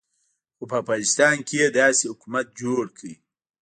[0.57, 3.09] خو په افغانستان کې یې داسې حکومت جوړ کړ.